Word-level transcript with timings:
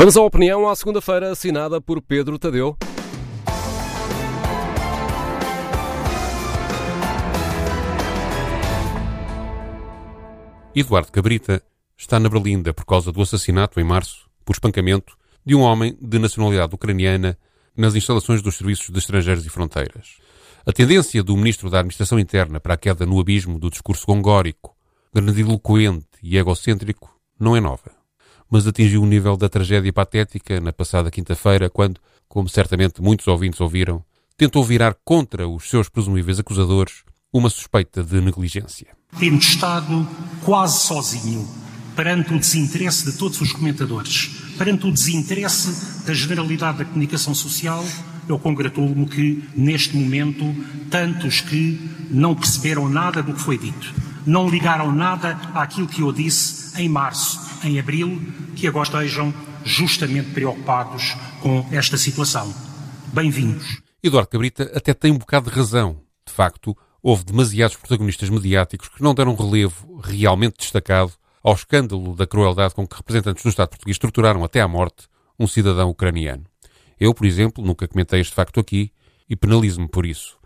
Vamos 0.00 0.16
à 0.16 0.22
opinião 0.22 0.66
à 0.66 0.74
segunda-feira, 0.74 1.30
assinada 1.30 1.78
por 1.78 2.00
Pedro 2.00 2.38
Tadeu. 2.38 2.74
Eduardo 10.74 11.12
Cabrita 11.12 11.62
está 11.98 12.18
na 12.18 12.30
Berlinda 12.30 12.72
por 12.72 12.86
causa 12.86 13.12
do 13.12 13.20
assassinato 13.20 13.78
em 13.78 13.84
março, 13.84 14.26
por 14.42 14.54
espancamento, 14.54 15.18
de 15.44 15.54
um 15.54 15.60
homem 15.60 15.94
de 16.00 16.18
nacionalidade 16.18 16.74
ucraniana 16.74 17.36
nas 17.76 17.94
instalações 17.94 18.40
dos 18.40 18.56
Serviços 18.56 18.88
de 18.88 18.98
Estrangeiros 18.98 19.44
e 19.44 19.50
Fronteiras. 19.50 20.16
A 20.64 20.72
tendência 20.72 21.22
do 21.22 21.36
Ministro 21.36 21.68
da 21.68 21.80
Administração 21.80 22.18
Interna 22.18 22.58
para 22.58 22.72
a 22.72 22.78
queda 22.78 23.04
no 23.04 23.20
abismo 23.20 23.58
do 23.58 23.68
discurso 23.68 24.06
gongórico, 24.06 24.74
grandiloquente 25.12 26.06
e 26.22 26.38
egocêntrico 26.38 27.14
não 27.38 27.54
é 27.54 27.60
nova, 27.60 27.99
mas 28.50 28.66
atingiu 28.66 29.02
o 29.02 29.06
nível 29.06 29.36
da 29.36 29.48
tragédia 29.48 29.92
patética 29.92 30.60
na 30.60 30.72
passada 30.72 31.10
quinta-feira, 31.10 31.70
quando, 31.70 32.00
como 32.28 32.48
certamente 32.48 33.00
muitos 33.00 33.28
ouvintes 33.28 33.60
ouviram, 33.60 34.04
tentou 34.36 34.64
virar 34.64 34.96
contra 35.04 35.46
os 35.46 35.68
seus 35.68 35.88
presumíveis 35.88 36.40
acusadores 36.40 37.04
uma 37.32 37.48
suspeita 37.48 38.02
de 38.02 38.20
negligência. 38.20 38.88
Temos 39.18 39.44
estado 39.44 40.08
quase 40.42 40.80
sozinho 40.80 41.46
perante 41.94 42.32
o 42.32 42.38
desinteresse 42.38 43.04
de 43.04 43.18
todos 43.18 43.40
os 43.40 43.52
comentadores, 43.52 44.30
perante 44.56 44.86
o 44.86 44.92
desinteresse 44.92 46.04
da 46.06 46.14
generalidade 46.14 46.78
da 46.78 46.84
comunicação 46.84 47.34
social. 47.34 47.84
Eu 48.28 48.38
congratulo-me 48.38 49.06
que, 49.06 49.44
neste 49.56 49.96
momento, 49.96 50.44
tantos 50.88 51.40
que 51.40 51.78
não 52.10 52.34
perceberam 52.34 52.88
nada 52.88 53.22
do 53.22 53.34
que 53.34 53.40
foi 53.40 53.58
dito, 53.58 53.92
não 54.24 54.48
ligaram 54.48 54.92
nada 54.92 55.38
àquilo 55.54 55.86
que 55.86 56.02
eu 56.02 56.12
disse 56.12 56.80
em 56.80 56.88
março, 56.88 57.49
em 57.62 57.78
abril, 57.78 58.20
que 58.56 58.66
agora 58.66 58.84
estejam 58.84 59.32
justamente 59.64 60.30
preocupados 60.30 61.16
com 61.42 61.66
esta 61.70 61.96
situação. 61.96 62.52
Bem-vindos. 63.12 63.82
Eduardo 64.02 64.30
Cabrita 64.30 64.70
até 64.74 64.94
tem 64.94 65.12
um 65.12 65.18
bocado 65.18 65.50
de 65.50 65.56
razão. 65.56 66.00
De 66.26 66.32
facto, 66.32 66.76
houve 67.02 67.24
demasiados 67.24 67.76
protagonistas 67.76 68.30
mediáticos 68.30 68.88
que 68.88 69.02
não 69.02 69.14
deram 69.14 69.34
relevo 69.34 70.00
realmente 70.02 70.58
destacado 70.58 71.12
ao 71.42 71.54
escândalo 71.54 72.14
da 72.14 72.26
crueldade 72.26 72.74
com 72.74 72.86
que 72.86 72.96
representantes 72.96 73.42
do 73.42 73.48
Estado 73.48 73.70
português 73.70 73.98
torturaram 73.98 74.44
até 74.44 74.60
à 74.60 74.68
morte 74.68 75.08
um 75.38 75.46
cidadão 75.46 75.90
ucraniano. 75.90 76.44
Eu, 76.98 77.14
por 77.14 77.26
exemplo, 77.26 77.64
nunca 77.64 77.88
comentei 77.88 78.20
este 78.20 78.34
facto 78.34 78.60
aqui 78.60 78.92
e 79.28 79.34
penalizo-me 79.34 79.88
por 79.88 80.04
isso. 80.04 80.39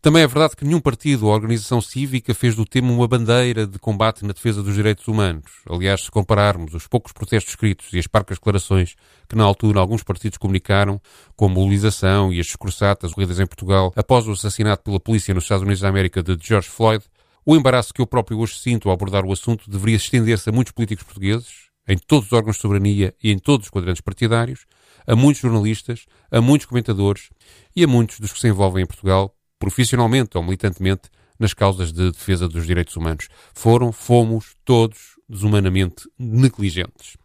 Também 0.00 0.22
é 0.22 0.26
verdade 0.26 0.56
que 0.56 0.64
nenhum 0.64 0.80
partido 0.80 1.26
ou 1.26 1.32
organização 1.32 1.80
cívica 1.80 2.34
fez 2.34 2.54
do 2.54 2.64
tema 2.64 2.92
uma 2.92 3.06
bandeira 3.06 3.66
de 3.66 3.78
combate 3.78 4.24
na 4.24 4.32
defesa 4.32 4.62
dos 4.62 4.74
direitos 4.74 5.06
humanos. 5.08 5.50
Aliás, 5.68 6.02
se 6.02 6.10
compararmos 6.10 6.74
os 6.74 6.86
poucos 6.86 7.12
protestos 7.12 7.52
escritos 7.52 7.92
e 7.92 7.98
as 7.98 8.06
parcas 8.06 8.38
declarações 8.38 8.94
que 9.28 9.36
na 9.36 9.44
altura 9.44 9.80
alguns 9.80 10.02
partidos 10.02 10.38
comunicaram, 10.38 11.00
com 11.36 11.46
a 11.46 11.48
mobilização 11.48 12.32
e 12.32 12.40
as 12.40 12.46
escursatas 12.46 13.12
ocorridas 13.12 13.38
em 13.38 13.46
Portugal 13.46 13.92
após 13.96 14.26
o 14.26 14.32
assassinato 14.32 14.82
pela 14.82 15.00
polícia 15.00 15.34
nos 15.34 15.44
Estados 15.44 15.62
Unidos 15.62 15.80
da 15.80 15.88
América 15.88 16.22
de 16.22 16.36
George 16.40 16.68
Floyd, 16.68 17.04
o 17.44 17.56
embaraço 17.56 17.92
que 17.92 18.00
eu 18.00 18.06
próprio 18.06 18.38
hoje 18.38 18.58
sinto 18.58 18.88
ao 18.88 18.94
abordar 18.94 19.24
o 19.24 19.32
assunto 19.32 19.70
deveria 19.70 19.96
estender-se 19.96 20.48
a 20.48 20.52
muitos 20.52 20.72
políticos 20.72 21.04
portugueses, 21.04 21.70
em 21.88 21.96
todos 21.96 22.26
os 22.26 22.32
órgãos 22.32 22.56
de 22.56 22.62
soberania 22.62 23.14
e 23.22 23.30
em 23.30 23.38
todos 23.38 23.66
os 23.66 23.70
quadrantes 23.70 24.00
partidários, 24.00 24.66
a 25.06 25.16
muitos 25.16 25.42
jornalistas, 25.42 26.06
a 26.30 26.40
muitos 26.40 26.66
comentadores 26.66 27.30
e 27.74 27.82
a 27.82 27.88
muitos 27.88 28.20
dos 28.20 28.32
que 28.32 28.40
se 28.40 28.48
envolvem 28.48 28.84
em 28.84 28.86
Portugal 28.86 29.34
profissionalmente 29.60 30.36
ou 30.36 30.42
militantemente, 30.42 31.02
nas 31.38 31.54
causas 31.54 31.92
de 31.92 32.10
defesa 32.10 32.48
dos 32.48 32.66
direitos 32.66 32.96
humanos. 32.96 33.28
Foram, 33.54 33.92
fomos, 33.92 34.56
todos 34.64 35.16
desumanamente 35.28 36.08
negligentes. 36.18 37.16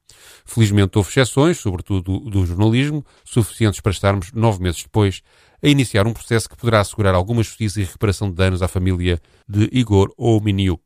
Felizmente 0.46 0.98
houve 0.98 1.10
exceções, 1.10 1.58
sobretudo 1.58 2.20
do 2.20 2.46
jornalismo, 2.46 3.04
suficientes 3.24 3.82
para 3.82 3.92
estarmos, 3.92 4.32
nove 4.32 4.62
meses 4.62 4.84
depois, 4.84 5.22
a 5.62 5.68
iniciar 5.68 6.06
um 6.06 6.14
processo 6.14 6.48
que 6.48 6.56
poderá 6.56 6.82
assegurar 6.82 7.16
alguma 7.16 7.42
justiça 7.42 7.82
e 7.82 7.84
recuperação 7.84 8.30
de 8.30 8.36
danos 8.36 8.62
à 8.62 8.68
família 8.68 9.20
de 9.50 9.68
Igor 9.72 10.14
Ominiuk. 10.16 10.84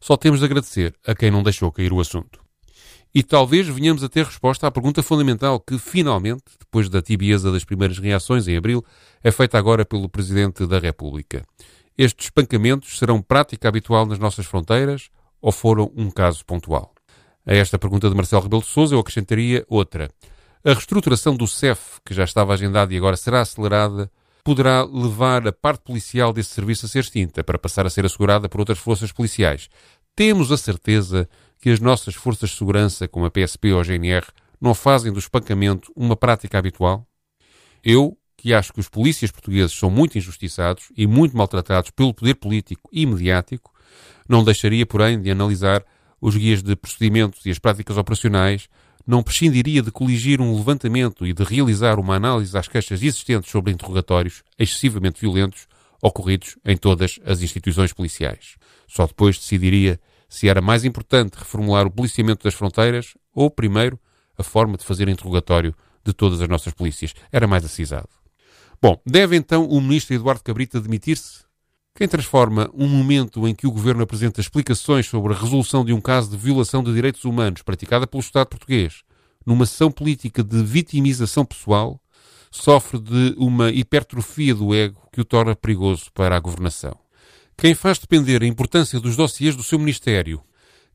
Só 0.00 0.16
temos 0.16 0.40
de 0.40 0.46
agradecer 0.46 0.94
a 1.06 1.14
quem 1.14 1.30
não 1.30 1.42
deixou 1.42 1.72
cair 1.72 1.92
o 1.92 2.00
assunto. 2.00 2.43
E 3.14 3.22
talvez 3.22 3.68
venhamos 3.68 4.02
a 4.02 4.08
ter 4.08 4.24
resposta 4.24 4.66
à 4.66 4.70
pergunta 4.72 5.00
fundamental 5.00 5.60
que, 5.60 5.78
finalmente, 5.78 6.42
depois 6.58 6.88
da 6.88 7.00
tibieza 7.00 7.52
das 7.52 7.64
primeiras 7.64 7.98
reações 7.98 8.48
em 8.48 8.56
abril, 8.56 8.84
é 9.22 9.30
feita 9.30 9.56
agora 9.56 9.84
pelo 9.84 10.08
Presidente 10.08 10.66
da 10.66 10.80
República. 10.80 11.44
Estes 11.96 12.26
espancamentos 12.26 12.98
serão 12.98 13.22
prática 13.22 13.68
habitual 13.68 14.04
nas 14.04 14.18
nossas 14.18 14.46
fronteiras 14.46 15.10
ou 15.40 15.52
foram 15.52 15.92
um 15.94 16.10
caso 16.10 16.44
pontual? 16.44 16.92
A 17.46 17.54
esta 17.54 17.78
pergunta 17.78 18.08
de 18.08 18.16
Marcelo 18.16 18.42
Rebelo 18.42 18.62
de 18.62 18.68
Sousa 18.68 18.96
eu 18.96 18.98
acrescentaria 18.98 19.64
outra. 19.68 20.10
A 20.64 20.72
reestruturação 20.72 21.36
do 21.36 21.46
CEF, 21.46 22.00
que 22.04 22.14
já 22.14 22.24
estava 22.24 22.52
agendada 22.52 22.92
e 22.92 22.96
agora 22.96 23.16
será 23.16 23.42
acelerada, 23.42 24.10
poderá 24.42 24.82
levar 24.82 25.46
a 25.46 25.52
parte 25.52 25.84
policial 25.84 26.32
desse 26.32 26.50
serviço 26.50 26.86
a 26.86 26.88
ser 26.88 27.00
extinta 27.00 27.44
para 27.44 27.58
passar 27.58 27.86
a 27.86 27.90
ser 27.90 28.04
assegurada 28.04 28.48
por 28.48 28.58
outras 28.58 28.78
forças 28.78 29.12
policiais. 29.12 29.68
Temos 30.16 30.50
a 30.50 30.56
certeza 30.56 31.28
que 31.64 31.70
as 31.70 31.80
nossas 31.80 32.14
forças 32.14 32.50
de 32.50 32.56
segurança, 32.56 33.08
como 33.08 33.24
a 33.24 33.30
PSP 33.30 33.72
ou 33.72 33.80
a 33.80 33.82
GNR, 33.82 34.26
não 34.60 34.74
fazem 34.74 35.10
do 35.10 35.18
espancamento 35.18 35.90
uma 35.96 36.14
prática 36.14 36.58
habitual? 36.58 37.08
Eu, 37.82 38.18
que 38.36 38.52
acho 38.52 38.70
que 38.70 38.80
os 38.80 38.88
polícias 38.90 39.30
portugueses 39.30 39.72
são 39.72 39.88
muito 39.88 40.18
injustiçados 40.18 40.92
e 40.94 41.06
muito 41.06 41.34
maltratados 41.34 41.90
pelo 41.92 42.12
poder 42.12 42.34
político 42.34 42.90
e 42.92 43.06
mediático, 43.06 43.72
não 44.28 44.44
deixaria, 44.44 44.84
porém, 44.84 45.18
de 45.18 45.30
analisar 45.30 45.82
os 46.20 46.36
guias 46.36 46.62
de 46.62 46.76
procedimentos 46.76 47.46
e 47.46 47.50
as 47.50 47.58
práticas 47.58 47.96
operacionais, 47.96 48.68
não 49.06 49.22
prescindiria 49.22 49.80
de 49.80 49.90
coligir 49.90 50.42
um 50.42 50.54
levantamento 50.54 51.26
e 51.26 51.32
de 51.32 51.44
realizar 51.44 51.98
uma 51.98 52.16
análise 52.16 52.54
às 52.58 52.68
queixas 52.68 53.02
existentes 53.02 53.50
sobre 53.50 53.72
interrogatórios 53.72 54.42
excessivamente 54.58 55.18
violentos 55.18 55.66
ocorridos 56.02 56.58
em 56.62 56.76
todas 56.76 57.18
as 57.24 57.40
instituições 57.40 57.94
policiais. 57.94 58.56
Só 58.86 59.06
depois 59.06 59.38
decidiria 59.38 59.98
se 60.34 60.48
era 60.48 60.60
mais 60.60 60.84
importante 60.84 61.34
reformular 61.36 61.86
o 61.86 61.90
policiamento 61.90 62.42
das 62.42 62.54
fronteiras 62.54 63.14
ou, 63.32 63.48
primeiro, 63.48 63.96
a 64.36 64.42
forma 64.42 64.76
de 64.76 64.84
fazer 64.84 65.08
interrogatório 65.08 65.72
de 66.04 66.12
todas 66.12 66.40
as 66.40 66.48
nossas 66.48 66.74
polícias. 66.74 67.14
Era 67.30 67.46
mais 67.46 67.64
acisado. 67.64 68.08
Bom, 68.82 69.00
deve 69.06 69.36
então 69.36 69.64
o 69.64 69.80
ministro 69.80 70.12
Eduardo 70.12 70.42
Cabrita 70.42 70.80
demitir-se? 70.80 71.44
Quem 71.94 72.08
transforma 72.08 72.68
um 72.74 72.88
momento 72.88 73.46
em 73.46 73.54
que 73.54 73.64
o 73.64 73.70
governo 73.70 74.02
apresenta 74.02 74.40
explicações 74.40 75.06
sobre 75.06 75.32
a 75.32 75.36
resolução 75.36 75.84
de 75.84 75.92
um 75.92 76.00
caso 76.00 76.30
de 76.30 76.36
violação 76.36 76.82
de 76.82 76.92
direitos 76.92 77.24
humanos 77.24 77.62
praticada 77.62 78.04
pelo 78.04 78.20
Estado 78.20 78.48
português 78.48 79.04
numa 79.46 79.66
sessão 79.66 79.88
política 79.88 80.42
de 80.42 80.64
vitimização 80.64 81.44
pessoal 81.44 82.00
sofre 82.50 82.98
de 82.98 83.36
uma 83.38 83.70
hipertrofia 83.70 84.52
do 84.52 84.74
ego 84.74 85.00
que 85.12 85.20
o 85.20 85.24
torna 85.24 85.54
perigoso 85.54 86.10
para 86.12 86.36
a 86.36 86.40
governação. 86.40 87.03
Quem 87.56 87.74
faz 87.74 87.98
depender 87.98 88.42
a 88.42 88.46
importância 88.46 89.00
dos 89.00 89.16
dossiês 89.16 89.56
do 89.56 89.62
seu 89.62 89.78
Ministério, 89.78 90.42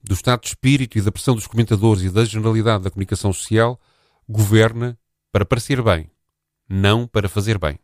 do 0.03 0.13
estado 0.13 0.41
de 0.41 0.47
espírito 0.49 0.97
e 0.97 1.01
da 1.01 1.11
pressão 1.11 1.35
dos 1.35 1.47
comentadores 1.47 2.03
e 2.03 2.09
da 2.09 2.23
generalidade 2.25 2.83
da 2.83 2.89
comunicação 2.89 3.33
social, 3.33 3.79
governa 4.27 4.97
para 5.31 5.45
parecer 5.45 5.81
bem, 5.81 6.09
não 6.67 7.07
para 7.07 7.29
fazer 7.29 7.57
bem. 7.57 7.79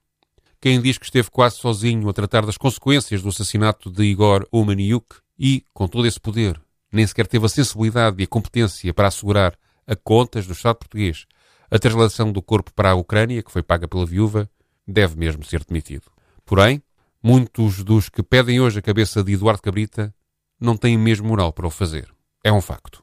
Quem 0.61 0.81
diz 0.81 0.97
que 0.97 1.05
esteve 1.05 1.29
quase 1.29 1.57
sozinho 1.57 2.07
a 2.09 2.13
tratar 2.13 2.45
das 2.45 2.57
consequências 2.57 3.21
do 3.21 3.29
assassinato 3.29 3.91
de 3.91 4.03
Igor 4.03 4.47
Omaniuk 4.51 5.15
e, 5.37 5.63
com 5.73 5.87
todo 5.87 6.07
esse 6.07 6.19
poder, 6.19 6.59
nem 6.91 7.05
sequer 7.05 7.27
teve 7.27 7.45
a 7.45 7.49
sensibilidade 7.49 8.21
e 8.21 8.23
a 8.23 8.27
competência 8.27 8.93
para 8.93 9.07
assegurar 9.07 9.57
a 9.87 9.95
contas 9.95 10.47
do 10.47 10.53
Estado 10.53 10.77
português 10.77 11.25
a 11.69 11.79
translação 11.79 12.31
do 12.31 12.41
corpo 12.41 12.71
para 12.73 12.91
a 12.91 12.95
Ucrânia, 12.95 13.41
que 13.41 13.51
foi 13.51 13.63
paga 13.63 13.87
pela 13.87 14.05
viúva, 14.05 14.49
deve 14.87 15.17
mesmo 15.17 15.43
ser 15.43 15.63
demitido. 15.63 16.03
Porém, 16.45 16.81
Muitos 17.27 17.83
dos 17.83 18.07
que 18.07 18.21
pedem 18.21 18.59
hoje 18.59 18.77
a 18.77 18.81
cabeça 18.83 19.23
de 19.23 19.33
Eduardo 19.33 19.59
Cabrita 19.59 20.13
não 20.61 20.77
têm 20.77 20.95
mesmo 20.95 21.27
moral 21.27 21.51
para 21.51 21.65
o 21.65 21.71
fazer. 21.71 22.07
É 22.43 22.53
um 22.53 22.61
facto. 22.61 23.01